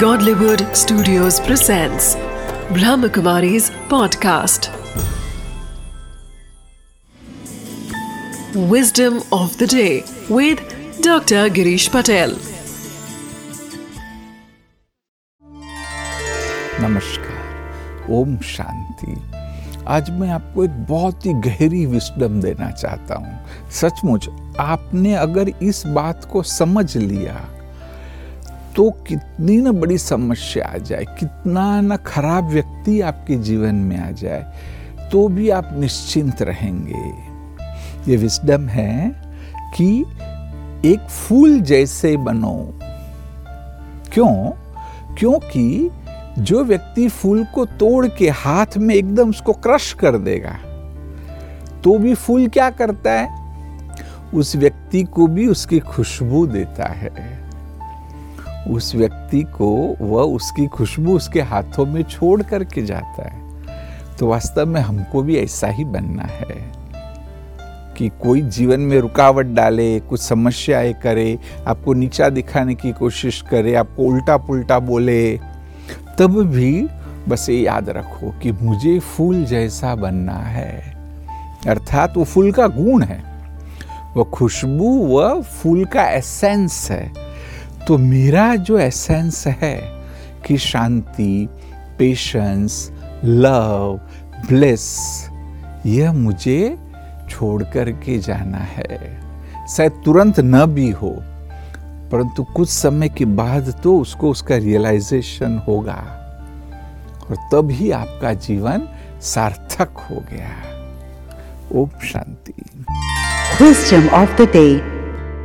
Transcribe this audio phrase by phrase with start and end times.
[0.00, 2.16] Godlywood Studios presents
[2.76, 4.68] Brahmakumari's podcast.
[8.72, 10.60] Wisdom of the day with
[11.00, 11.48] Dr.
[11.48, 12.36] Girish Patel.
[16.80, 19.16] नमस्कार ओम शांति
[19.88, 24.28] आज मैं आपको एक बहुत ही गहरी विस्डम देना चाहता हूँ सचमुच
[24.60, 27.55] आपने अगर इस बात को समझ लिया
[28.76, 34.10] तो कितनी ना बड़ी समस्या आ जाए, कितना ना खराब व्यक्ति आपके जीवन में आ
[34.10, 39.08] जाए तो भी आप निश्चिंत रहेंगे। ये विस्डम है
[39.76, 40.00] कि
[40.84, 42.78] एक फूल जैसे बनो।
[44.12, 44.50] क्यों?
[45.14, 45.90] क्योंकि
[46.38, 50.58] जो व्यक्ति फूल को तोड़ के हाथ में एकदम उसको क्रश कर देगा
[51.84, 53.28] तो भी फूल क्या करता है?
[54.34, 57.45] उस व्यक्ति को भी उसकी खुशबू देता है।
[58.70, 63.46] उस व्यक्ति को वह उसकी खुशबू उसके हाथों में छोड़ करके जाता है।
[64.18, 66.72] तो वास्तव में हमको भी ऐसा ही बनना है
[67.98, 73.74] कि कोई जीवन में रुकावट डाले, कुछ समस्याएँ करे, आपको नीचा दिखाने की कोशिश करे,
[73.74, 75.40] आपको उल्टा पुल्टा बोले,
[76.18, 76.88] तब भी
[77.28, 80.96] बस ये याद रखो कि मुझे फूल जैसा बनना है।
[81.68, 83.22] अर्थात वो फूल का गुण है।
[84.16, 87.25] वह खुशबू वह फूल का एसेंस है।
[87.86, 89.76] तो मेरा जो एसेंस है
[90.46, 91.48] कि शांति
[91.98, 92.92] पेशेंस
[93.24, 94.00] लव
[94.48, 94.86] ब्लेस
[95.86, 96.78] यह मुझे
[97.30, 99.20] छोड़ कर के जाना है।
[99.66, 101.10] शायद तुरंत न भी हो,
[102.12, 106.02] परंतु कुछ समय के बाद तो उसको उसका रियलाइजेशन होगा
[107.30, 108.88] और तब ही आपका जीवन
[109.22, 110.50] सार्थक हो गया।
[111.72, 112.52] ओम शांति।
[114.12, 114.82] Of the day,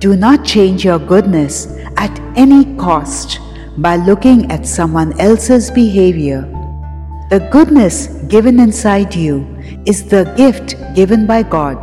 [0.00, 1.77] Do not change your goodness.
[1.98, 3.40] At any cost
[3.78, 6.42] by looking at someone else's behavior.
[7.30, 9.44] The goodness given inside you
[9.84, 11.82] is the gift given by God.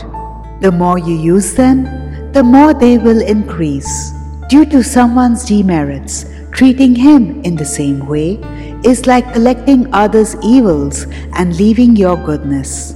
[0.62, 1.84] The more you use them,
[2.32, 4.12] the more they will increase.
[4.50, 8.40] Due to someone's demerits, treating him in the same way
[8.84, 12.95] is like collecting others' evils and leaving your goodness.